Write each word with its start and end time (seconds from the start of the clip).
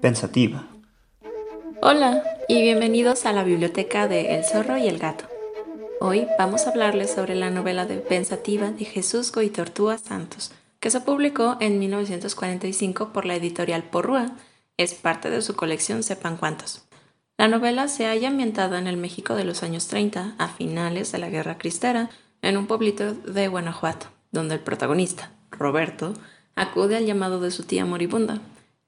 Pensativa. 0.00 0.66
Hola 1.82 2.22
y 2.48 2.62
bienvenidos 2.62 3.26
a 3.26 3.32
la 3.32 3.44
biblioteca 3.44 4.08
de 4.08 4.34
El 4.34 4.44
zorro 4.44 4.78
y 4.78 4.88
el 4.88 4.98
gato. 4.98 5.26
Hoy 6.00 6.26
vamos 6.38 6.66
a 6.66 6.70
hablarles 6.70 7.10
sobre 7.12 7.34
la 7.34 7.50
novela 7.50 7.84
de 7.84 7.96
Pensativa 7.96 8.70
de 8.70 8.86
Jesús 8.86 9.30
Goitortúa 9.32 9.98
Santos, 9.98 10.52
que 10.80 10.90
se 10.90 11.00
publicó 11.00 11.58
en 11.60 11.78
1945 11.78 13.12
por 13.12 13.26
la 13.26 13.36
editorial 13.36 13.82
Porrúa. 13.82 14.36
Es 14.78 14.94
parte 14.94 15.28
de 15.28 15.42
su 15.42 15.54
colección 15.54 16.02
Sepan 16.02 16.38
Cuántos. 16.38 16.86
La 17.36 17.48
novela 17.48 17.88
se 17.88 18.06
halla 18.06 18.28
ambientada 18.28 18.78
en 18.78 18.86
el 18.86 18.96
México 18.96 19.34
de 19.34 19.44
los 19.44 19.62
años 19.62 19.86
30, 19.88 20.34
a 20.38 20.48
finales 20.48 21.12
de 21.12 21.18
la 21.18 21.28
Guerra 21.28 21.58
Cristera, 21.58 22.10
en 22.42 22.56
un 22.56 22.66
pueblito 22.66 23.14
de 23.14 23.48
Guanajuato, 23.48 24.06
donde 24.32 24.54
el 24.54 24.60
protagonista, 24.60 25.32
Roberto, 25.50 26.14
acude 26.54 26.96
al 26.96 27.06
llamado 27.06 27.40
de 27.40 27.50
su 27.50 27.62
tía 27.64 27.84
moribunda. 27.84 28.40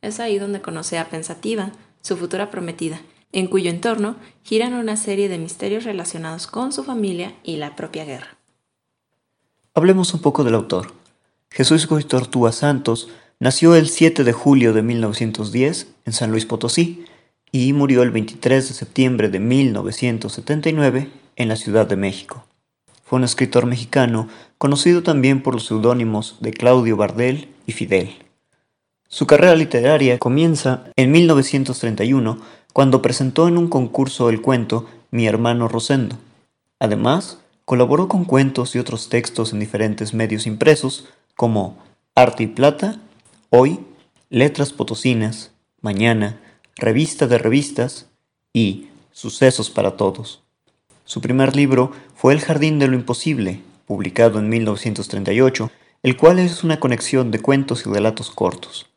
Es 0.03 0.21
ahí 0.21 0.39
donde 0.39 0.61
conoce 0.61 0.99
a 0.99 1.09
Pensativa, 1.09 1.73
su 2.03 2.17
futura 2.17 2.51
prometida, 2.51 3.01
en 3.33 3.47
cuyo 3.47 3.71
entorno 3.71 4.17
giran 4.43 4.75
una 4.75 4.97
serie 4.97 5.29
de 5.29 5.39
misterios 5.39 5.85
relacionados 5.85 6.47
con 6.47 6.73
su 6.73 6.85
familia 6.85 7.35
y 7.45 7.57
la 7.57 7.77
propia 7.77 8.05
guerra. 8.05 8.37
Hablemos 9.75 10.13
un 10.15 10.21
poco 10.21 10.43
del 10.43 10.55
autor. 10.55 10.93
Jesús 11.51 11.87
Goitortúa 11.87 12.53
Santos 12.53 13.09
nació 13.39 13.75
el 13.75 13.89
7 13.89 14.25
de 14.25 14.33
julio 14.33 14.73
de 14.73 14.83
1910 14.83 15.89
en 16.07 16.13
San 16.13 16.31
Luis 16.31 16.47
Potosí 16.47 17.05
y 17.53 17.73
murió 17.73 18.03
el 18.03 18.11
23 18.11 18.69
de 18.69 18.75
septiembre 18.75 19.29
de 19.29 19.41
1979 19.41 21.11
en 21.37 21.49
la 21.49 21.57
Ciudad 21.57 21.87
de 21.87 21.97
México. 21.97 22.45
Fue 23.11 23.17
un 23.17 23.25
escritor 23.25 23.67
mexicano 23.67 24.29
conocido 24.57 25.03
también 25.03 25.43
por 25.43 25.55
los 25.55 25.67
seudónimos 25.67 26.37
de 26.39 26.53
Claudio 26.53 26.97
Bardel 26.97 27.49
y 27.67 27.73
Fidel. 27.73 28.15
Su 29.09 29.27
carrera 29.27 29.57
literaria 29.57 30.21
comienza 30.21 30.85
en 30.95 31.11
1931 31.11 32.39
cuando 32.73 33.03
presentó 33.03 33.49
en 33.49 33.59
un 33.59 33.67
concurso 33.67 34.31
el 34.31 34.41
cuento 34.41 34.87
Mi 35.11 35.27
hermano 35.27 35.67
Rosendo. 35.67 36.19
Además, 36.79 37.41
colaboró 37.65 38.07
con 38.07 38.25
cuentos 38.25 38.77
y 38.77 38.79
otros 38.79 39.09
textos 39.09 39.53
en 39.53 39.59
diferentes 39.59 40.15
medios 40.15 40.47
impresos 40.47 41.09
como 41.35 41.79
Arte 42.15 42.45
y 42.45 42.47
Plata, 42.47 43.01
Hoy, 43.49 43.81
Letras 44.29 44.73
Potosinas, 44.73 45.51
Mañana, 45.81 46.39
Revista 46.77 47.27
de 47.27 47.39
Revistas 47.39 48.07
y 48.53 48.87
Sucesos 49.11 49.69
para 49.69 49.97
Todos. 49.97 50.45
Su 51.11 51.21
primer 51.21 51.57
libro 51.57 51.91
fue 52.21 52.35
El 52.35 52.43
Jardín 52.43 52.79
de 52.79 52.87
lo 52.87 52.97
Imposible, 52.97 53.63
publicado 53.87 54.41
en 54.41 54.51
1938, 54.51 55.71
el 56.03 56.19
cual 56.19 56.39
es 56.39 56.63
una 56.63 56.79
conexión 56.79 57.31
de 57.31 57.41
cuentos 57.41 57.87
y 57.87 57.89
relatos 57.89 58.31
cortos. 58.31 58.91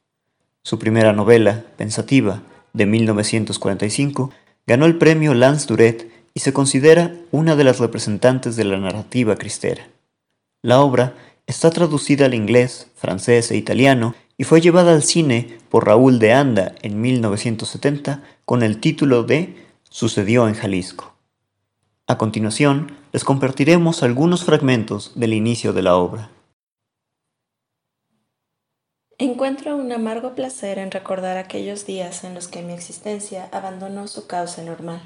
Su 0.62 0.78
primera 0.78 1.14
novela, 1.14 1.64
Pensativa, 1.78 2.44
de 2.74 2.86
1945, 2.86 4.32
ganó 4.68 4.86
el 4.86 4.98
premio 4.98 5.34
Lance 5.34 5.68
Duret 5.68 6.12
y 6.34 6.42
se 6.42 6.52
considera 6.52 7.16
una 7.32 7.56
de 7.56 7.64
las 7.64 7.80
representantes 7.80 8.58
de 8.58 8.66
la 8.66 8.78
narrativa 8.78 9.38
cristera. 9.38 9.88
La 10.62 10.82
obra 10.82 11.16
está 11.48 11.72
traducida 11.72 12.26
al 12.26 12.34
inglés, 12.34 12.88
francés 12.98 13.52
e 13.52 13.56
italiano 13.56 14.16
y 14.38 14.44
fue 14.44 14.60
llevada 14.60 14.92
al 14.92 15.02
cine 15.02 15.60
por 15.70 15.86
Raúl 15.86 16.20
de 16.20 16.34
Anda 16.34 16.76
en 16.82 17.00
1970 17.00 18.22
con 18.44 18.64
el 18.64 18.82
título 18.82 19.24
de 19.24 19.66
Sucedió 19.84 20.50
en 20.50 20.56
Jalisco. 20.56 21.16
A 22.06 22.18
continuación, 22.18 23.02
les 23.14 23.24
compartiremos 23.24 24.02
algunos 24.02 24.44
fragmentos 24.44 25.12
del 25.14 25.34
inicio 25.34 25.72
de 25.72 25.84
la 25.84 25.96
obra. 25.96 26.32
Encuentro 29.20 29.78
un 29.78 29.92
amargo 29.92 30.34
placer 30.34 30.80
en 30.80 30.90
recordar 30.90 31.38
aquellos 31.38 31.86
días 31.86 32.24
en 32.24 32.34
los 32.34 32.48
que 32.48 32.64
mi 32.64 32.74
existencia 32.74 33.48
abandonó 33.52 34.08
su 34.08 34.26
causa 34.26 34.64
normal, 34.64 35.02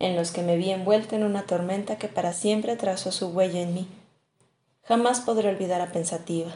en 0.00 0.16
los 0.16 0.32
que 0.32 0.42
me 0.42 0.56
vi 0.56 0.70
envuelta 0.70 1.14
en 1.14 1.22
una 1.22 1.44
tormenta 1.44 1.96
que 1.96 2.08
para 2.08 2.32
siempre 2.32 2.74
trazó 2.74 3.12
su 3.12 3.28
huella 3.28 3.60
en 3.60 3.74
mí. 3.74 3.88
Jamás 4.82 5.20
podré 5.20 5.48
olvidar 5.48 5.80
a 5.80 5.92
Pensativa, 5.92 6.50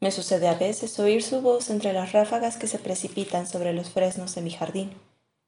me 0.00 0.12
sucede 0.12 0.48
a 0.48 0.54
veces 0.54 0.98
oír 1.00 1.22
su 1.22 1.42
voz 1.42 1.68
entre 1.68 1.92
las 1.92 2.12
ráfagas 2.12 2.56
que 2.56 2.68
se 2.68 2.78
precipitan 2.78 3.46
sobre 3.46 3.72
los 3.72 3.90
fresnos 3.90 4.34
de 4.36 4.42
mi 4.42 4.50
jardín, 4.50 4.92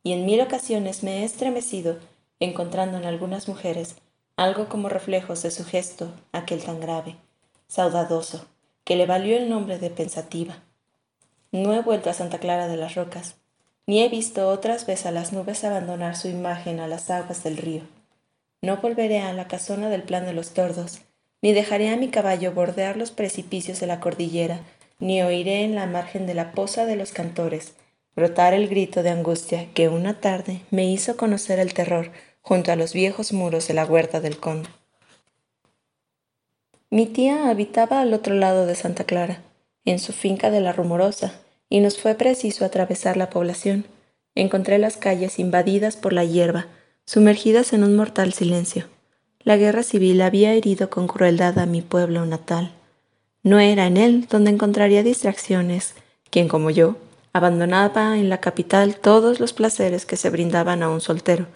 y 0.03 0.13
en 0.13 0.27
mil 0.27 0.41
ocasiones 0.41 1.05
me 1.05 1.21
he 1.21 1.25
estremecido 1.25 1.99
encontrando 2.41 2.99
en 2.99 3.05
algunas 3.05 3.49
mujeres 3.49 3.97
algo 4.37 4.69
como 4.69 4.89
reflejos 4.89 5.43
de 5.43 5.51
su 5.51 5.65
gesto, 5.65 6.13
aquel 6.33 6.63
tan 6.63 6.81
grave, 6.81 7.17
saudadoso, 7.69 8.47
que 8.85 8.97
le 8.97 9.07
valió 9.07 9.37
el 9.37 9.49
nombre 9.49 9.79
de 9.79 9.91
pensativa. 9.91 10.63
No 11.53 11.73
he 11.75 11.83
vuelto 11.83 12.11
a 12.11 12.15
Santa 12.15 12.39
Clara 12.39 12.67
de 12.67 12.77
las 12.77 12.95
Rocas, 12.95 13.37
ni 13.87 14.03
he 14.03 14.09
visto 14.09 14.49
otras 14.49 14.87
veces 14.87 15.07
a 15.07 15.11
las 15.11 15.33
nubes 15.33 15.63
abandonar 15.63 16.17
su 16.17 16.29
imagen 16.29 16.81
a 16.81 16.89
las 16.89 17.11
aguas 17.11 17.45
del 17.45 17.57
río. 17.57 17.83
No 18.63 18.79
volveré 18.79 19.21
a 19.21 19.33
la 19.33 19.47
casona 19.47 19.89
del 19.89 20.03
plan 20.03 20.25
de 20.25 20.33
los 20.33 20.51
tordos, 20.51 21.01
ni 21.43 21.53
dejaré 21.53 21.91
a 21.91 21.97
mi 21.97 22.09
caballo 22.09 22.53
bordear 22.53 22.97
los 22.97 23.11
precipicios 23.11 23.79
de 23.81 23.87
la 23.87 24.01
cordillera, 24.01 24.61
ni 24.99 25.23
oiré 25.23 25.63
en 25.63 25.75
la 25.75 25.87
margen 25.87 26.27
de 26.27 26.35
la 26.35 26.53
poza 26.53 26.87
de 26.87 26.97
los 26.97 27.13
cantores 27.13 27.75
brotar 28.17 28.55
el 28.55 28.69
grito 28.69 29.03
de 29.03 29.11
angustia 29.11 29.67
que 29.75 29.89
una 29.89 30.21
tarde 30.21 30.61
me 30.71 30.85
hizo 30.85 31.17
conocer 31.17 31.59
el 31.59 31.75
terror 31.75 32.11
junto 32.45 32.71
a 32.71 32.77
los 32.77 32.93
viejos 32.93 33.33
muros 33.33 33.67
de 33.69 33.75
la 33.75 33.87
huerta 33.87 34.21
del 34.21 34.37
conde. 34.37 34.69
Mi 36.91 37.07
tía 37.07 37.49
habitaba 37.49 38.03
al 38.03 38.13
otro 38.13 38.35
lado 38.35 38.67
de 38.67 38.75
Santa 38.75 39.05
Clara, 39.05 39.41
en 39.87 39.99
su 39.99 40.13
finca 40.13 40.51
de 40.51 40.61
la 40.61 40.73
Rumorosa, 40.73 41.33
y 41.71 41.81
nos 41.81 41.99
fue 41.99 42.15
preciso 42.15 42.67
atravesar 42.67 43.17
la 43.17 43.31
población. 43.31 43.87
Encontré 44.35 44.79
las 44.79 44.99
calles 44.99 45.39
invadidas 45.39 45.97
por 45.97 46.13
la 46.13 46.25
hierba, 46.25 46.67
sumergidas 47.07 47.73
en 47.73 47.83
un 47.83 47.97
mortal 47.97 48.35
silencio. 48.35 48.89
La 49.41 49.57
guerra 49.57 49.83
civil 49.83 50.21
había 50.21 50.53
herido 50.53 50.91
con 50.91 51.07
crueldad 51.07 51.59
a 51.59 51.67
mi 51.67 51.81
pueblo 51.81 52.27
natal. 52.27 52.73
No 53.43 53.59
era 53.59 53.87
en 53.87 53.97
él 53.97 54.27
donde 54.29 54.51
encontraría 54.51 55.03
distracciones, 55.03 55.95
quien 56.31 56.49
como 56.49 56.69
yo, 56.69 56.97
abandonaba 57.33 58.19
en 58.19 58.29
la 58.29 58.39
capital 58.39 58.97
todos 58.97 59.41
los 59.41 59.55
placeres 59.55 60.05
que 60.05 60.17
se 60.17 60.31
brindaban 60.31 60.83
a 60.83 60.91
un 60.91 61.01
soltero, 61.01 61.47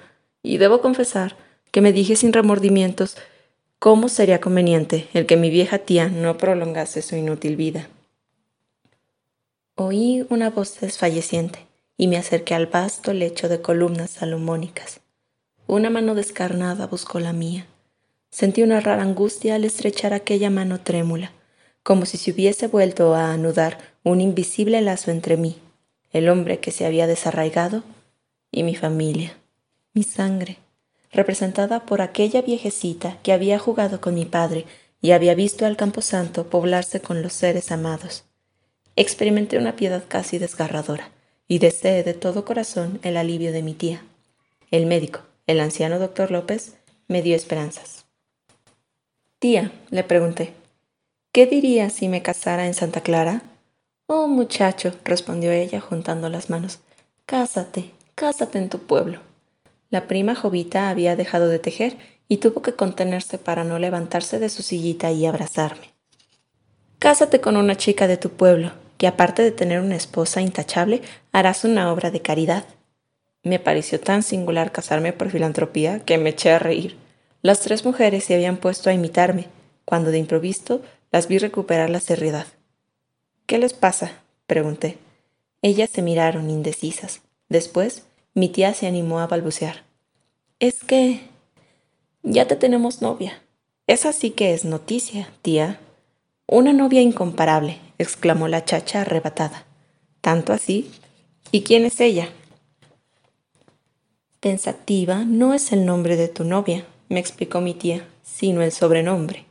y 0.43 0.59
debo 0.59 0.81
confesar 0.81 1.37
que 1.71 1.81
me 1.81 1.93
dije 1.93 2.17
sin 2.17 2.33
remordimientos 2.33 3.17
cómo 3.79 4.09
sería 4.09 4.41
conveniente 4.41 5.09
el 5.13 5.27
que 5.27 5.37
mi 5.37 5.51
vieja 5.51 5.79
tía 5.79 6.09
no 6.09 6.37
prolongase 6.39 7.03
su 7.03 7.17
inútil 7.17 7.57
vida. 7.57 7.89
Oí 9.75 10.27
una 10.29 10.51
voz 10.51 10.81
desfalleciente 10.81 11.61
y 11.97 12.09
me 12.09 12.17
acerqué 12.17 12.55
al 12.55 12.67
vasto 12.67 13.13
lecho 13.13 13.49
de 13.49 13.61
columnas 13.61 14.11
salomónicas. 14.11 15.01
Una 15.67 15.91
mano 15.91 16.15
descarnada 16.15 16.87
buscó 16.87 17.21
la 17.21 17.33
mía. 17.33 17.67
Sentí 18.31 18.63
una 18.63 18.81
rara 18.81 19.03
angustia 19.03 19.55
al 19.55 19.65
estrechar 19.65 20.15
aquella 20.15 20.51
mano 20.51 20.81
trémula, 20.81 21.33
como 21.83 22.07
si 22.07 22.17
se 22.19 22.33
hubiese 22.33 22.67
vuelto 22.67 23.15
a 23.15 23.33
anudar 23.33 23.79
un 24.05 24.21
invisible 24.21 24.81
lazo 24.81 25.11
entre 25.11 25.37
mí, 25.37 25.57
el 26.11 26.29
hombre 26.29 26.59
que 26.59 26.71
se 26.71 26.85
había 26.85 27.07
desarraigado, 27.07 27.83
y 28.51 28.63
mi 28.63 28.75
familia, 28.75 29.37
mi 29.99 30.05
sangre, 30.05 30.59
representada 31.11 31.85
por 31.85 32.03
aquella 32.03 32.41
viejecita 32.41 33.19
que 33.25 33.33
había 33.33 33.59
jugado 33.59 34.01
con 34.01 34.15
mi 34.15 34.27
padre 34.27 34.65
y 35.01 35.11
había 35.11 35.35
visto 35.35 35.67
al 35.67 35.77
camposanto 35.77 36.49
poblarse 36.49 37.01
con 37.01 37.21
los 37.21 37.33
seres 37.33 37.73
amados. 37.73 38.23
Experimenté 38.95 39.59
una 39.59 39.75
piedad 39.75 40.05
casi 40.07 40.39
desgarradora 40.39 41.11
y 41.49 41.59
deseé 41.59 42.05
de 42.05 42.15
todo 42.15 42.45
corazón 42.45 43.01
el 43.03 43.17
alivio 43.17 43.51
de 43.51 43.65
mi 43.65 43.75
tía. 43.75 44.05
El 44.71 44.87
médico, 44.87 45.23
el 45.49 45.59
anciano 45.59 45.99
doctor 45.99 46.31
López, 46.31 46.75
me 47.09 47.21
dio 47.21 47.35
esperanzas. 47.35 48.07
Tía, 49.41 49.73
le 49.91 50.05
pregunté, 50.05 50.53
¿qué 51.33 51.47
dirías 51.47 51.93
si 51.93 52.07
me 52.07 52.23
casara 52.23 52.69
en 52.69 52.75
Santa 52.75 53.01
Clara? 53.01 53.43
Oh, 54.07 54.29
muchacho, 54.29 54.95
respondió 55.03 55.51
ella 55.51 55.81
juntando 55.81 56.29
las 56.29 56.51
manos, 56.51 56.79
cásate, 57.27 57.91
cásate 58.15 58.59
en 58.59 58.69
tu 58.69 58.79
pueblo. 58.79 59.27
La 59.91 60.07
prima 60.07 60.35
Jovita 60.35 60.91
había 60.91 61.17
dejado 61.17 61.49
de 61.49 61.59
tejer 61.59 61.97
y 62.29 62.39
tuvo 62.39 62.61
que 62.63 62.75
contenerse 62.75 63.39
para 63.39 63.65
no 63.65 63.79
levantarse 63.79 64.39
de 64.39 64.51
su 64.51 64.63
sillita 64.63 65.11
y 65.13 65.25
abrazarme. 65.25 65.93
Cásate 66.99 67.41
con 67.41 67.57
una 67.57 67.77
chica 67.77 68.07
de 68.07 68.17
tu 68.17 68.31
pueblo, 68.31 68.73
que 68.99 69.07
aparte 69.07 69.43
de 69.43 69.53
tener 69.53 69.81
una 69.81 69.97
esposa 69.97 70.43
intachable, 70.43 71.01
harás 71.33 71.65
una 71.65 71.93
obra 71.93 72.11
de 72.11 72.21
caridad. 72.21 72.65
Me 73.43 73.59
pareció 73.59 73.99
tan 74.01 74.23
singular 74.23 74.73
casarme 74.73 75.13
por 75.13 75.31
filantropía 75.31 76.01
que 76.01 76.19
me 76.19 76.31
eché 76.31 76.51
a 76.51 76.59
reír. 76.59 76.97
Las 77.41 77.61
tres 77.61 77.85
mujeres 77.85 78.25
se 78.25 78.35
habían 78.35 78.57
puesto 78.57 78.91
a 78.91 78.93
imitarme, 78.93 79.47
cuando 79.85 80.11
de 80.11 80.19
improviso 80.19 80.83
las 81.13 81.29
vi 81.29 81.39
recuperar 81.39 81.89
la 81.89 82.01
seriedad. 82.01 82.47
¿Qué 83.47 83.59
les 83.59 83.73
pasa? 83.73 84.13
pregunté. 84.47 84.99
Ellas 85.63 85.89
se 85.91 86.03
miraron 86.03 86.51
indecisas. 86.51 87.23
Después, 87.49 88.03
mi 88.39 88.49
tía 88.49 88.73
se 88.73 88.87
animó 88.87 89.19
a 89.19 89.27
balbucear. 89.27 89.83
Es 90.61 90.85
que... 90.85 91.21
Ya 92.23 92.47
te 92.47 92.57
tenemos 92.57 93.03
novia. 93.03 93.43
Esa 93.87 94.13
sí 94.13 94.31
que 94.31 94.55
es 94.55 94.65
noticia, 94.65 95.29
tía. 95.43 95.81
Una 96.47 96.73
novia 96.73 97.01
incomparable, 97.01 97.79
exclamó 97.99 98.47
la 98.49 98.65
chacha 98.65 99.01
arrebatada. 99.01 99.65
¿Tanto 100.21 100.53
así? 100.53 100.91
¿Y 101.51 101.63
quién 101.63 101.85
es 101.85 102.01
ella? 102.01 102.29
Pensativa 104.41 105.25
no 105.25 105.53
es 105.53 105.73
el 105.73 105.85
nombre 105.85 106.17
de 106.17 106.29
tu 106.29 106.45
novia, 106.45 106.85
me 107.09 107.19
explicó 107.19 107.61
mi 107.61 107.75
tía, 107.75 108.07
sino 108.23 108.63
el 108.63 108.71
sobrenombre. 108.71 109.47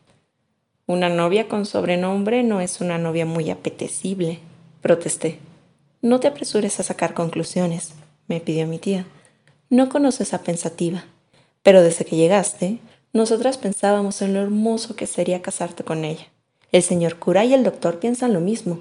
Una 0.86 1.10
novia 1.10 1.50
con 1.50 1.66
sobrenombre 1.66 2.44
no 2.44 2.62
es 2.62 2.80
una 2.80 2.98
novia 2.98 3.26
muy 3.26 3.50
apetecible, 3.50 4.40
protesté. 4.82 5.40
No 6.02 6.22
te 6.22 6.28
apresures 6.28 6.80
a 6.80 6.84
sacar 6.84 7.14
conclusiones, 7.14 7.94
me 8.28 8.40
pidió 8.40 8.68
mi 8.68 8.80
tía. 8.80 9.06
No 9.70 9.90
conoces 9.90 10.34
a 10.34 10.44
Pensativa, 10.44 11.06
pero 11.64 11.82
desde 11.82 12.06
que 12.06 12.16
llegaste, 12.16 12.80
nosotras 13.14 13.58
pensábamos 13.58 14.22
en 14.22 14.34
lo 14.34 14.42
hermoso 14.42 14.96
que 14.96 15.08
sería 15.08 15.42
casarte 15.42 15.84
con 15.84 16.06
ella. 16.06 16.28
El 16.72 16.84
señor 16.84 17.18
cura 17.18 17.46
y 17.46 17.54
el 17.54 17.64
doctor 17.64 18.00
piensan 18.00 18.34
lo 18.34 18.40
mismo. 18.40 18.80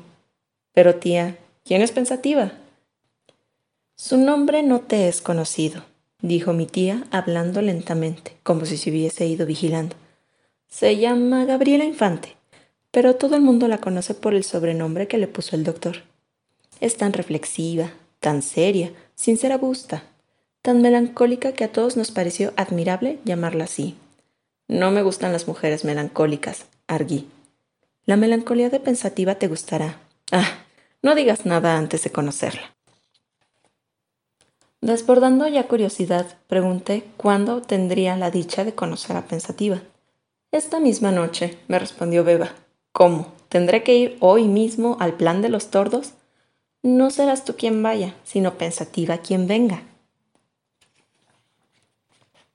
Pero 0.72 0.96
tía, 0.96 1.38
¿quién 1.64 1.82
es 1.82 1.93
Pensativa? 1.93 2.52
Su 3.94 4.19
nombre 4.19 4.62
no 4.62 4.81
te 4.81 5.08
es 5.08 5.22
conocido, 5.22 5.84
dijo 6.20 6.52
mi 6.52 6.66
tía 6.66 7.04
hablando 7.10 7.62
lentamente, 7.62 8.37
como 8.43 8.66
si 8.66 8.76
se 8.76 8.90
hubiese 8.90 9.26
ido 9.26 9.46
vigilando. 9.46 9.96
Se 10.69 10.96
llama 10.98 11.44
Gabriela 11.44 11.84
Infante, 11.84 12.37
pero 12.90 13.16
todo 13.16 13.37
el 13.37 13.43
mundo 13.43 13.69
la 13.69 13.78
conoce 13.78 14.14
por 14.14 14.34
el 14.34 14.44
sobrenombre 14.44 15.08
que 15.08 15.19
le 15.19 15.28
puso 15.28 15.56
el 15.56 15.64
doctor. 15.64 16.02
Es 16.81 16.96
tan 16.96 17.14
reflexiva, 17.14 17.93
tan 18.26 18.43
seria, 18.43 18.90
sin 19.14 19.37
ser 19.37 19.56
tan 20.61 20.82
melancólica 20.82 21.52
que 21.52 21.62
a 21.62 21.70
todos 21.70 21.96
nos 21.96 22.11
pareció 22.11 22.52
admirable 22.56 23.20
llamarla 23.25 23.62
así. 23.62 23.94
No 24.67 24.90
me 24.90 25.02
gustan 25.02 25.31
las 25.31 25.46
mujeres 25.46 25.84
melancólicas, 25.84 26.67
arguí. 26.88 27.28
La 28.05 28.17
melancolía 28.17 28.69
de 28.69 28.81
pensativa 28.81 29.37
te 29.37 29.46
gustará. 29.46 30.00
Ah, 30.32 30.64
no 31.02 31.14
digas 31.14 31.46
nada 31.46 31.78
antes 31.78 32.02
de 32.02 32.11
conocerla. 32.11 32.75
Desbordando 34.81 35.46
ya 35.46 35.69
curiosidad, 35.69 36.26
pregunté 36.49 37.05
cuándo 37.17 37.62
tendría 37.62 38.17
la 38.17 38.32
dicha 38.32 38.64
de 38.64 38.75
conocer 38.75 39.17
a 39.17 39.22
Pensativa. 39.26 39.82
Esta 40.50 40.81
misma 40.81 41.12
noche, 41.12 41.58
me 41.69 41.79
respondió 41.79 42.25
Beba. 42.25 42.56
¿Cómo? 42.90 43.32
¿Tendré 43.49 43.84
que 43.84 43.94
ir 43.94 44.17
hoy 44.19 44.49
mismo 44.49 44.96
al 44.99 45.12
plan 45.12 45.43
de 45.43 45.49
los 45.49 45.69
tordos? 45.69 46.14
No 46.82 47.11
serás 47.11 47.44
tú 47.44 47.56
quien 47.56 47.82
vaya, 47.82 48.14
sino 48.25 48.55
Pensativa 48.55 49.19
quien 49.19 49.46
venga. 49.46 49.82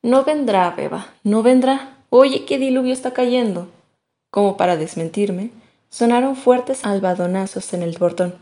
No 0.03 0.23
vendrá, 0.23 0.71
Beba, 0.71 1.07
no 1.23 1.43
vendrá. 1.43 1.97
Oye, 2.09 2.45
qué 2.45 2.57
diluvio 2.57 2.93
está 2.93 3.11
cayendo. 3.11 3.69
Como 4.31 4.57
para 4.57 4.77
desmentirme, 4.77 5.51
sonaron 5.89 6.35
fuertes 6.35 6.85
albadonazos 6.85 7.73
en 7.73 7.83
el 7.83 7.97
portón. 7.97 8.33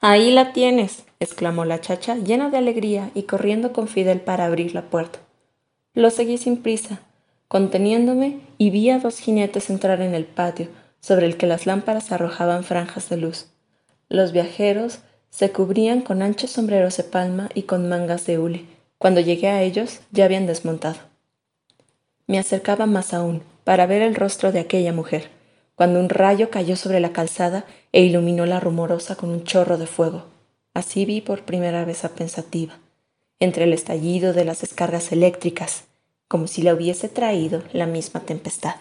Ahí 0.00 0.30
la 0.30 0.52
tienes, 0.52 1.04
exclamó 1.20 1.64
la 1.64 1.80
chacha, 1.80 2.16
llena 2.16 2.48
de 2.48 2.56
alegría 2.56 3.10
y 3.14 3.24
corriendo 3.24 3.72
con 3.72 3.88
Fidel 3.88 4.20
para 4.20 4.46
abrir 4.46 4.74
la 4.74 4.82
puerta. 4.82 5.18
Lo 5.94 6.10
seguí 6.10 6.38
sin 6.38 6.62
prisa, 6.62 7.00
conteniéndome, 7.46 8.40
y 8.56 8.70
vi 8.70 8.90
a 8.90 8.98
dos 8.98 9.18
jinetes 9.18 9.68
entrar 9.68 10.00
en 10.00 10.14
el 10.14 10.24
patio, 10.24 10.68
sobre 11.00 11.26
el 11.26 11.36
que 11.36 11.46
las 11.46 11.66
lámparas 11.66 12.10
arrojaban 12.10 12.64
franjas 12.64 13.10
de 13.10 13.18
luz. 13.18 13.46
Los 14.08 14.32
viajeros 14.32 15.00
se 15.32 15.50
cubrían 15.50 16.02
con 16.02 16.22
anchos 16.22 16.52
sombreros 16.52 16.96
de 16.96 17.02
palma 17.02 17.48
y 17.54 17.62
con 17.62 17.88
mangas 17.88 18.24
de 18.26 18.38
hule. 18.38 18.66
Cuando 18.98 19.20
llegué 19.20 19.48
a 19.48 19.62
ellos 19.62 19.98
ya 20.12 20.26
habían 20.26 20.46
desmontado. 20.46 21.00
Me 22.28 22.38
acercaba 22.38 22.86
más 22.86 23.12
aún, 23.12 23.42
para 23.64 23.86
ver 23.86 24.02
el 24.02 24.14
rostro 24.14 24.52
de 24.52 24.60
aquella 24.60 24.92
mujer 24.92 25.42
cuando 25.74 25.98
un 25.98 26.08
rayo 26.08 26.50
cayó 26.50 26.76
sobre 26.76 27.00
la 27.00 27.12
calzada 27.12 27.64
e 27.92 28.02
iluminó 28.02 28.46
la 28.46 28.60
rumorosa 28.60 29.16
con 29.16 29.30
un 29.30 29.42
chorro 29.42 29.78
de 29.78 29.86
fuego. 29.86 30.26
Así 30.74 31.04
vi 31.04 31.20
por 31.20 31.42
primera 31.42 31.84
vez 31.84 32.04
a 32.04 32.10
Pensativa, 32.10 32.78
entre 33.40 33.64
el 33.64 33.72
estallido 33.72 34.32
de 34.32 34.44
las 34.44 34.60
descargas 34.60 35.12
eléctricas, 35.12 35.84
como 36.28 36.46
si 36.46 36.62
la 36.62 36.74
hubiese 36.74 37.08
traído 37.08 37.62
la 37.72 37.86
misma 37.86 38.20
tempestad. 38.20 38.76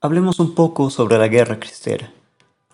Hablemos 0.00 0.40
un 0.40 0.54
poco 0.54 0.90
sobre 0.90 1.18
la 1.18 1.28
Guerra 1.28 1.60
Cristera. 1.60 2.12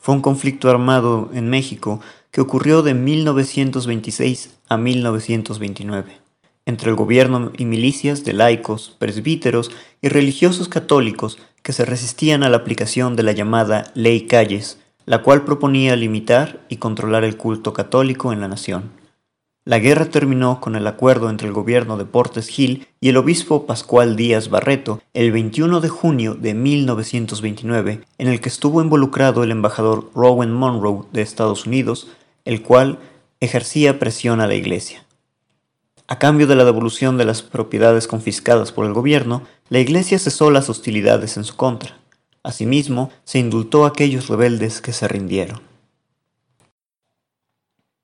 Fue 0.01 0.15
un 0.15 0.21
conflicto 0.21 0.71
armado 0.71 1.31
en 1.35 1.51
México 1.51 2.01
que 2.31 2.41
ocurrió 2.41 2.83
de 2.83 2.95
1926 2.95 4.59
a 4.69 4.77
1929 4.77 6.29
entre 6.69 6.91
el 6.91 6.97
gobierno 6.97 7.51
y 7.57 7.65
milicias 7.65 8.25
de 8.25 8.35
laicos, 8.35 8.95
presbíteros 8.99 9.71
y 10.03 10.09
religiosos 10.09 10.69
católicos 10.69 11.39
que 11.63 11.73
se 11.73 11.87
resistían 11.87 12.43
a 12.43 12.51
la 12.51 12.59
aplicación 12.59 13.17
de 13.17 13.23
la 13.23 13.33
llamada 13.33 13.91
Ley 13.95 14.27
Calles, 14.27 14.79
la 15.07 15.23
cual 15.23 15.47
proponía 15.47 15.97
limitar 15.97 16.61
y 16.69 16.77
controlar 16.77 17.25
el 17.25 17.39
culto 17.39 17.73
católico 17.73 18.35
en 18.35 18.43
la 18.43 18.49
nación. 18.49 18.98
La 19.69 19.81
guerra 19.81 20.07
terminó 20.07 20.63
con 20.63 20.77
el 20.77 20.87
acuerdo 20.87 21.29
entre 21.29 21.47
el 21.47 21.53
gobierno 21.53 21.99
de 21.99 22.07
Portes 22.07 22.49
Gil 22.49 22.89
y 23.03 23.11
el 23.11 23.19
obispo 23.19 23.67
Pascual 23.67 24.17
Díaz 24.17 24.49
Barreto 24.49 25.03
el 25.13 25.31
21 25.31 25.83
de 25.83 25.91
junio 25.91 26.35
de 26.35 26.55
1929, 26.55 28.01
en 28.17 28.29
el 28.29 28.41
que 28.41 28.49
estuvo 28.49 28.81
involucrado 28.81 29.45
el 29.45 29.51
embajador 29.51 30.11
Rowan 30.15 30.55
Monroe 30.55 31.05
de 31.13 31.21
Estados 31.21 31.67
Unidos, 31.67 32.09
el 32.47 32.63
cual 32.63 32.99
ejercía 33.41 33.99
presión 33.99 34.41
a 34.41 34.47
la 34.47 34.55
iglesia. 34.55 35.05
A 36.07 36.19
cambio 36.19 36.47
de 36.47 36.57
la 36.57 36.65
devolución 36.65 37.19
de 37.19 37.27
las 37.27 37.43
propiedades 37.43 38.09
confiscadas 38.09 38.73
por 38.73 38.87
el 38.87 38.95
gobierno, 38.95 39.43
la 39.69 39.81
Iglesia 39.81 40.19
cesó 40.19 40.51
las 40.51 40.71
hostilidades 40.71 41.37
en 41.37 41.45
su 41.45 41.57
contra. 41.57 41.99
Asimismo, 42.43 43.11
se 43.25 43.39
indultó 43.39 43.85
a 43.85 43.89
aquellos 43.89 44.29
rebeldes 44.29 44.81
que 44.81 44.95
se 44.95 45.09
rindieron. 45.09 45.61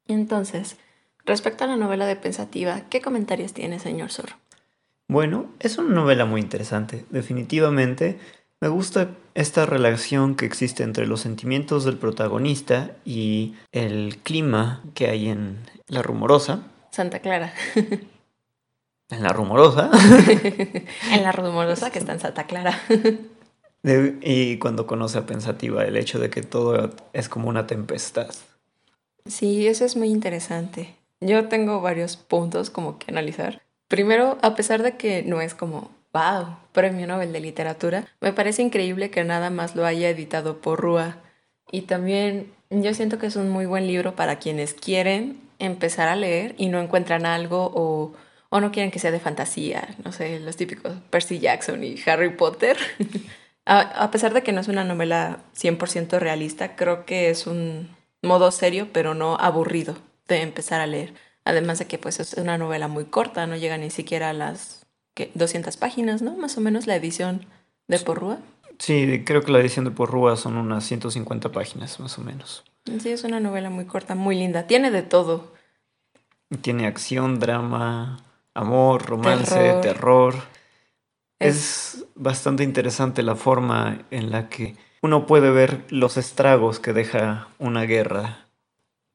Entonces, 0.07 0.77
respecto 1.25 1.65
a 1.65 1.67
la 1.67 1.77
novela 1.77 2.07
de 2.07 2.17
Pensativa, 2.17 2.83
¿qué 2.91 3.01
comentarios 3.01 3.53
tiene, 3.53 3.79
señor 3.79 4.11
Zorro? 4.11 4.37
Bueno, 5.09 5.47
es 5.61 5.79
una 5.79 5.95
novela 5.95 6.25
muy 6.25 6.41
interesante. 6.41 7.05
Definitivamente 7.11 8.19
me 8.61 8.69
gusta 8.69 9.11
esta 9.35 9.67
relación 9.67 10.37
que 10.37 10.47
existe 10.47 10.83
entre 10.83 11.07
los 11.07 11.21
sentimientos 11.21 11.85
del 11.85 11.99
protagonista 11.99 12.93
y 13.05 13.55
el 13.73 14.19
clima 14.23 14.83
que 14.95 15.09
hay 15.09 15.29
en 15.29 15.59
La 15.87 16.03
Rumorosa, 16.03 16.63
Santa 16.91 17.19
Clara. 17.19 17.53
En 19.11 19.23
la 19.23 19.33
rumorosa. 19.33 19.91
en 21.13 21.23
la 21.23 21.31
rumorosa 21.33 21.91
que 21.91 21.99
está 21.99 22.13
en 22.13 22.21
Santa 22.21 22.47
Clara. 22.47 22.81
y 23.83 24.59
cuando 24.59 24.87
conoce 24.87 25.19
a 25.19 25.27
Pensativa, 25.27 25.85
el 25.85 25.97
hecho 25.97 26.19
de 26.19 26.31
que 26.31 26.43
todo 26.43 26.91
es 27.13 27.29
como 27.29 27.49
una 27.49 27.67
tempestad. 27.67 28.35
Sí, 29.27 29.67
eso 29.67 29.85
es 29.85 29.97
muy 29.97 30.09
interesante. 30.09 30.95
Yo 31.21 31.49
tengo 31.49 31.81
varios 31.81 32.17
puntos 32.17 32.71
como 32.71 32.99
que 32.99 33.11
analizar. 33.11 33.63
Primero, 33.89 34.39
a 34.43 34.55
pesar 34.55 34.83
de 34.83 34.97
que 34.97 35.23
no 35.23 35.41
es 35.41 35.55
como, 35.55 35.91
wow, 36.13 36.57
premio 36.73 37.07
Nobel 37.07 37.33
de 37.33 37.41
literatura, 37.41 38.07
me 38.21 38.33
parece 38.33 38.63
increíble 38.63 39.11
que 39.11 39.25
nada 39.25 39.51
más 39.51 39.77
lo 39.77 39.87
haya 39.87 40.09
editado 40.09 40.59
por 40.61 40.81
Rúa. 40.81 41.17
Y 41.71 41.83
también 41.83 42.53
yo 42.71 42.95
siento 42.95 43.19
que 43.19 43.27
es 43.27 43.37
un 43.37 43.51
muy 43.51 43.67
buen 43.67 43.87
libro 43.87 44.15
para 44.15 44.39
quienes 44.39 44.75
quieren 44.75 45.41
empezar 45.59 46.09
a 46.09 46.17
leer 46.17 46.55
y 46.59 46.69
no 46.69 46.81
encuentran 46.81 47.27
algo 47.27 47.71
o, 47.75 48.13
o 48.49 48.61
no 48.61 48.73
quieren 48.73 48.91
que 48.91 48.99
sea 48.99 49.11
de 49.11 49.21
fantasía, 49.21 49.95
no 50.05 50.13
sé, 50.13 50.41
los 50.41 50.57
típicos 50.57 50.93
Percy 51.11 51.39
Jackson 51.39 51.85
y 51.85 51.97
Harry 52.07 52.31
Potter. 52.31 52.77
a, 53.65 54.11
pesar 54.11 54.35
de 54.35 54.43
que 54.43 54.53
no 54.53 54.61
es 54.61 54.69
una 54.69 54.85
novela 54.85 55.39
100% 55.57 56.19
realista, 56.19 56.77
creo 56.77 57.05
que 57.07 57.31
es 57.31 57.47
un 57.47 57.89
modo 58.23 58.51
serio, 58.51 58.89
pero 58.93 59.15
no 59.15 59.37
aburrido 59.37 59.97
de 60.29 60.43
empezar 60.43 60.81
a 60.81 60.87
leer. 60.87 61.15
Además 61.45 61.79
de 61.79 61.87
que 61.87 61.99
pues 61.99 62.21
es 62.21 62.35
una 62.35 62.59
novela 62.59 62.89
muy 62.89 63.05
corta, 63.05 63.47
no 63.47 63.57
llega 63.57 63.77
ni 63.77 63.91
siquiera 63.91 64.31
a 64.31 64.33
las 64.33 64.87
200 65.35 65.77
páginas, 65.77 66.23
¿no? 66.23 66.37
Más 66.37 66.57
o 66.57 66.61
menos 66.61 66.87
la 66.87 66.97
edición 66.97 67.47
de 67.87 67.99
Porrúa. 67.99 68.39
Sí, 68.79 69.23
creo 69.25 69.43
que 69.43 69.53
la 69.53 69.61
edición 69.61 69.85
de 69.85 69.91
Porrúa 69.91 70.37
son 70.37 70.57
unas 70.57 70.85
150 70.85 71.53
páginas, 71.53 72.01
más 72.01 72.19
o 72.19 72.23
menos. 72.23 72.65
Sí, 73.01 73.11
es 73.11 73.25
una 73.25 73.41
novela 73.41 73.71
muy 73.71 73.85
corta, 73.85 74.15
muy 74.15 74.37
linda. 74.37 74.67
Tiene 74.67 74.91
de 74.91 75.03
todo. 75.03 75.53
Tiene 76.61 76.87
acción, 76.87 77.39
drama, 77.39 78.19
amor, 78.53 79.07
romance, 79.07 79.79
terror. 79.83 80.35
Es... 81.39 82.05
bastante 82.15 82.63
interesante 82.63 83.23
la 83.23 83.37
forma 83.37 84.05
en 84.11 84.31
la 84.31 84.49
que 84.49 84.77
uno 85.03 85.27
puede 85.27 85.51
ver 85.51 85.85
los 85.91 86.17
estragos 86.17 86.81
que 86.81 86.93
deja 86.93 87.49
una 87.59 87.83
guerra. 87.83 88.47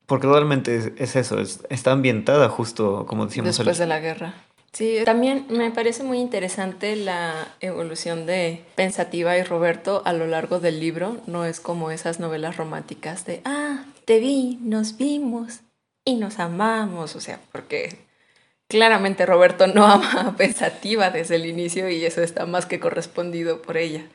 Porque 0.10 0.26
realmente 0.26 0.96
es, 0.98 1.16
eso, 1.16 1.38
está 1.40 1.92
ambientada 1.92 2.50
justo 2.50 3.06
como 3.06 3.28
decíamos. 3.28 3.56
Después 3.56 3.78
de 3.78 3.86
la 3.86 4.00
guerra. 4.00 4.34
Sí, 4.74 4.98
también 5.06 5.46
me 5.50 5.70
parece 5.70 6.02
muy 6.02 6.18
interesante 6.18 6.96
la 6.96 7.48
evolución 7.60 8.26
de 8.26 8.64
Pensativa 8.76 9.38
y 9.38 9.44
Roberto 9.44 10.02
a 10.06 10.14
lo 10.14 10.26
largo 10.26 10.60
del 10.60 10.80
libro. 10.80 11.18
No 11.28 11.46
es 11.46 11.60
como 11.60 11.92
esas 11.92 12.20
novelas 12.20 12.58
románticas 12.58 13.24
de, 13.26 13.42
ah, 13.46 13.86
te 14.06 14.20
vi, 14.20 14.58
nos 14.64 14.98
vimos 14.98 15.60
y 16.04 16.16
nos 16.16 16.40
amamos. 16.40 17.16
O 17.16 17.22
sea, 17.22 17.40
porque 17.52 17.96
claramente 18.68 19.28
Roberto 19.28 19.68
no 19.68 19.86
ama 19.86 20.22
a 20.22 20.36
Pensativa 20.36 21.12
desde 21.12 21.36
el 21.36 21.46
inicio 21.46 21.88
y 21.88 22.04
eso 22.04 22.24
está 22.24 22.48
más 22.48 22.66
que 22.66 22.80
correspondido 22.80 23.62
por 23.62 23.78
ella. 23.78 24.08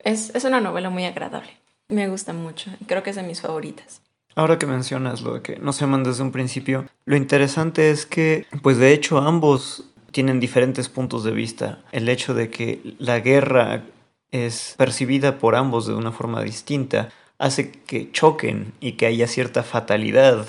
Es, 0.00 0.34
es 0.34 0.42
una 0.42 0.60
novela 0.60 0.90
muy 0.90 1.04
agradable. 1.04 1.52
Me 1.86 2.08
gusta 2.08 2.32
mucho. 2.32 2.72
Creo 2.88 3.04
que 3.04 3.10
es 3.10 3.16
de 3.16 3.22
mis 3.22 3.40
favoritas. 3.40 4.02
Ahora 4.34 4.58
que 4.58 4.66
mencionas 4.66 5.22
lo 5.22 5.34
de 5.34 5.42
que 5.42 5.56
no 5.58 5.72
se 5.72 5.84
aman 5.84 6.04
desde 6.04 6.22
un 6.22 6.32
principio, 6.32 6.86
lo 7.04 7.16
interesante 7.16 7.90
es 7.90 8.06
que, 8.06 8.46
pues 8.62 8.78
de 8.78 8.92
hecho, 8.92 9.18
ambos 9.18 9.84
tienen 10.12 10.40
diferentes 10.40 10.88
puntos 10.88 11.24
de 11.24 11.32
vista. 11.32 11.82
El 11.92 12.08
hecho 12.08 12.34
de 12.34 12.50
que 12.50 12.94
la 12.98 13.20
guerra 13.20 13.84
es 14.30 14.74
percibida 14.78 15.38
por 15.38 15.56
ambos 15.56 15.86
de 15.86 15.94
una 15.94 16.12
forma 16.12 16.42
distinta 16.42 17.10
hace 17.38 17.72
que 17.72 18.12
choquen 18.12 18.72
y 18.80 18.92
que 18.92 19.06
haya 19.06 19.26
cierta 19.26 19.62
fatalidad 19.62 20.46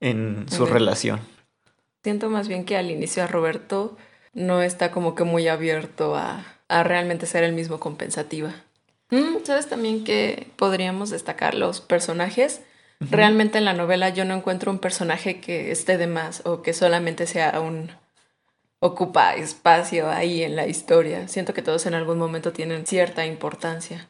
en 0.00 0.46
su 0.48 0.66
relación. 0.66 1.20
Siento 2.02 2.30
más 2.30 2.48
bien 2.48 2.64
que 2.64 2.76
al 2.76 2.90
inicio 2.90 3.24
a 3.24 3.26
Roberto 3.26 3.96
no 4.34 4.62
está 4.62 4.90
como 4.92 5.14
que 5.14 5.24
muy 5.24 5.48
abierto 5.48 6.14
a, 6.14 6.44
a 6.68 6.82
realmente 6.84 7.26
ser 7.26 7.42
el 7.42 7.52
mismo 7.52 7.80
compensativa. 7.80 8.54
Mm, 9.10 9.44
¿Sabes 9.44 9.68
también 9.68 10.04
que 10.04 10.46
podríamos 10.56 11.10
destacar 11.10 11.54
los 11.54 11.80
personajes? 11.80 12.62
Realmente 13.00 13.58
en 13.58 13.64
la 13.64 13.74
novela 13.74 14.08
yo 14.08 14.24
no 14.24 14.34
encuentro 14.34 14.72
un 14.72 14.78
personaje 14.78 15.40
que 15.40 15.70
esté 15.70 15.98
de 15.98 16.08
más 16.08 16.42
o 16.44 16.62
que 16.62 16.72
solamente 16.72 17.26
sea 17.26 17.60
un 17.60 17.90
ocupa 18.80 19.34
espacio 19.34 20.08
ahí 20.10 20.42
en 20.42 20.56
la 20.56 20.66
historia. 20.66 21.28
Siento 21.28 21.54
que 21.54 21.62
todos 21.62 21.86
en 21.86 21.94
algún 21.94 22.18
momento 22.18 22.52
tienen 22.52 22.86
cierta 22.86 23.26
importancia. 23.26 24.08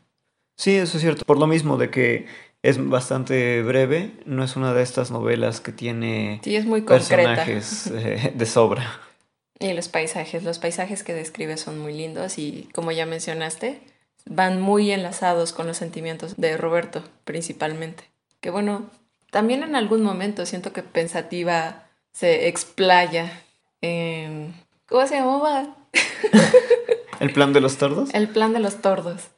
Sí, 0.56 0.76
eso 0.76 0.96
es 0.96 1.02
cierto. 1.02 1.24
Por 1.24 1.38
lo 1.38 1.46
mismo 1.46 1.76
de 1.76 1.90
que 1.90 2.26
es 2.62 2.84
bastante 2.88 3.62
breve, 3.62 4.12
no 4.24 4.42
es 4.42 4.56
una 4.56 4.74
de 4.74 4.82
estas 4.82 5.10
novelas 5.10 5.60
que 5.60 5.72
tiene 5.72 6.40
sí, 6.42 6.56
es 6.56 6.64
muy 6.64 6.82
personajes 6.82 7.86
eh, 7.88 8.32
de 8.34 8.46
sobra. 8.46 9.00
Y 9.60 9.72
los 9.72 9.88
paisajes, 9.88 10.44
los 10.44 10.58
paisajes 10.58 11.02
que 11.02 11.14
describe 11.14 11.56
son 11.56 11.78
muy 11.78 11.92
lindos 11.92 12.38
y 12.38 12.68
como 12.72 12.92
ya 12.92 13.06
mencionaste, 13.06 13.80
van 14.26 14.60
muy 14.60 14.90
enlazados 14.90 15.52
con 15.52 15.66
los 15.66 15.76
sentimientos 15.76 16.36
de 16.36 16.56
Roberto 16.56 17.04
principalmente. 17.24 18.04
Que 18.40 18.50
bueno, 18.50 18.90
también 19.30 19.62
en 19.62 19.76
algún 19.76 20.02
momento 20.02 20.46
siento 20.46 20.72
que 20.72 20.82
pensativa 20.82 21.88
se 22.12 22.48
explaya 22.48 23.42
en... 23.80 24.54
¿Cómo 24.86 25.06
se 25.06 25.16
llamaba? 25.16 25.76
¿El 27.20 27.32
plan 27.32 27.52
de 27.52 27.60
los 27.60 27.76
tordos? 27.76 28.10
El 28.14 28.28
plan 28.28 28.52
de 28.52 28.60
los 28.60 28.80
tordos. 28.80 29.28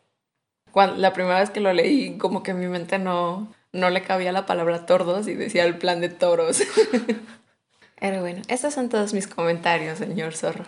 Cuando, 0.70 0.96
la 0.96 1.12
primera 1.12 1.40
vez 1.40 1.50
que 1.50 1.60
lo 1.60 1.72
leí, 1.72 2.16
como 2.18 2.42
que 2.42 2.54
mi 2.54 2.68
mente 2.68 2.98
no, 2.98 3.52
no 3.72 3.90
le 3.90 4.02
cabía 4.02 4.32
la 4.32 4.46
palabra 4.46 4.86
tordos 4.86 5.26
y 5.28 5.34
decía 5.34 5.64
el 5.64 5.78
plan 5.78 6.00
de 6.00 6.08
toros. 6.08 6.62
Pero 8.00 8.20
bueno, 8.20 8.42
estos 8.48 8.74
son 8.74 8.88
todos 8.88 9.12
mis 9.12 9.26
comentarios, 9.26 9.98
señor 9.98 10.34
zorro. 10.34 10.64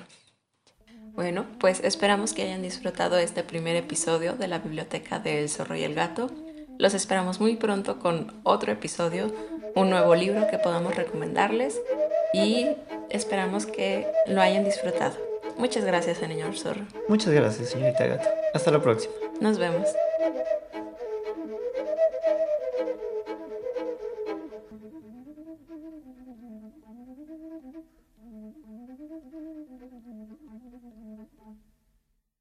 Bueno, 1.14 1.46
pues 1.58 1.80
esperamos 1.80 2.32
que 2.32 2.42
hayan 2.42 2.62
disfrutado 2.62 3.18
este 3.18 3.42
primer 3.42 3.76
episodio 3.76 4.34
de 4.34 4.48
la 4.48 4.58
biblioteca 4.58 5.18
del 5.18 5.48
zorro 5.48 5.76
y 5.76 5.84
el 5.84 5.94
gato. 5.94 6.30
Los 6.78 6.94
esperamos 6.94 7.40
muy 7.40 7.56
pronto 7.56 7.98
con 7.98 8.32
otro 8.42 8.72
episodio, 8.72 9.32
un 9.74 9.90
nuevo 9.90 10.14
libro 10.14 10.46
que 10.50 10.58
podamos 10.58 10.94
recomendarles 10.94 11.80
y 12.32 12.66
esperamos 13.10 13.66
que 13.66 14.06
lo 14.26 14.40
hayan 14.40 14.64
disfrutado. 14.64 15.16
Muchas 15.56 15.84
gracias, 15.84 16.18
señor 16.18 16.56
Zorro. 16.56 16.86
Muchas 17.08 17.32
gracias, 17.32 17.70
señorita 17.70 18.06
Gato. 18.06 18.28
Hasta 18.54 18.70
la 18.70 18.80
próxima. 18.80 19.14
Nos 19.40 19.58
vemos. 19.58 19.86